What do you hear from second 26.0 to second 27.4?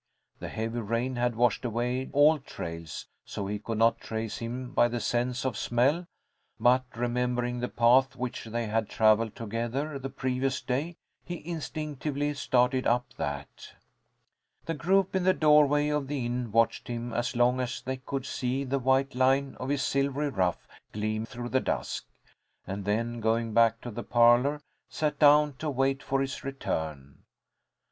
for his return.